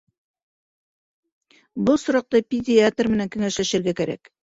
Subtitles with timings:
[1.83, 4.39] Был осраҡта пе-диатр менән кәңәшләшергә кәрәк.